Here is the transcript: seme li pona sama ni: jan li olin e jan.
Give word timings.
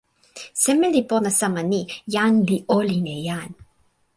seme 0.61 0.87
li 0.95 1.01
pona 1.11 1.31
sama 1.39 1.61
ni: 1.71 1.81
jan 2.13 2.33
li 2.47 2.57
olin 2.77 3.05
e 3.17 3.17
jan. 3.27 3.49